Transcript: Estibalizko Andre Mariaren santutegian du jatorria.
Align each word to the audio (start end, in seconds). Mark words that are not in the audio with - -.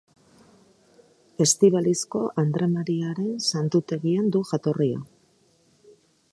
Estibalizko 1.45 2.23
Andre 2.45 2.71
Mariaren 2.77 3.29
santutegian 3.51 4.35
du 4.37 4.45
jatorria. 4.53 5.07